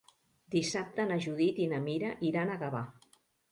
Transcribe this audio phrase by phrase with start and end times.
[0.55, 2.85] Dissabte na Judit i na Mira iran a Gavà.